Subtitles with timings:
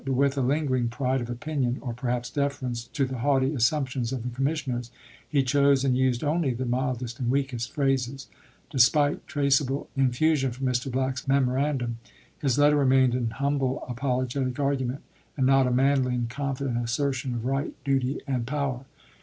[0.03, 4.23] But with a lingering pride of opinion, or perhaps deference to the haughty assumptions of
[4.23, 4.89] the commissioners,
[5.29, 8.25] he chose and used only the mildest and weakest phrases.
[8.71, 10.91] Despite traceable infusion from Mr.
[10.91, 11.99] Black's memorandum,
[12.39, 15.03] his letter remained an humble, apologetic argument,
[15.37, 18.45] and not a manly and confident assertion of right, duty, and Black, "Es THE CABINET
[18.47, 18.85] KEGIME 83 power.